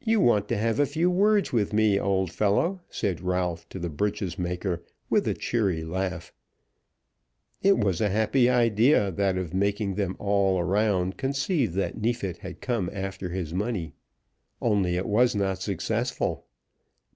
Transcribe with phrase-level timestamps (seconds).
[0.00, 3.88] "You want to have a few words with me, old fellow," said Ralph to the
[3.88, 6.32] breeches maker, with a cheery laugh.
[7.62, 12.60] It was a happy idea that of making them all around conceive that Neefit had
[12.60, 13.94] come after his money.
[14.60, 16.46] Only it was not successful.